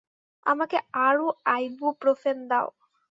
[0.45, 0.77] আমাকে
[1.01, 2.67] আরো আইবুপ্রোফেন দাও।